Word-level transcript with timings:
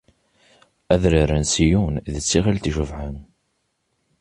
Adrar 0.93 1.29
n 1.35 1.43
Ṣiyun 1.53 1.95
d 2.13 2.15
tiɣilt 2.21 2.69
icebḥen. 2.69 3.15